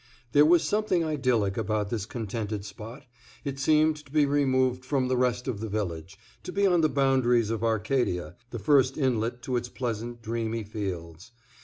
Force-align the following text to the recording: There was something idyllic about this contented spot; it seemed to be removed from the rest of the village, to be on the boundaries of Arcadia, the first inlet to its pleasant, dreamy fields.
There 0.31 0.47
was 0.47 0.63
something 0.63 1.03
idyllic 1.05 1.57
about 1.57 1.91
this 1.91 2.07
contented 2.07 2.65
spot; 2.65 3.03
it 3.45 3.59
seemed 3.59 3.97
to 3.97 4.11
be 4.11 4.25
removed 4.25 4.83
from 4.83 5.07
the 5.07 5.15
rest 5.15 5.47
of 5.47 5.59
the 5.59 5.69
village, 5.69 6.17
to 6.41 6.51
be 6.51 6.65
on 6.65 6.81
the 6.81 6.89
boundaries 6.89 7.51
of 7.51 7.63
Arcadia, 7.63 8.35
the 8.49 8.57
first 8.57 8.97
inlet 8.97 9.43
to 9.43 9.57
its 9.57 9.69
pleasant, 9.69 10.23
dreamy 10.23 10.63
fields. 10.63 11.33